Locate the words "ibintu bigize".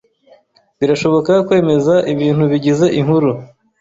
2.13-2.85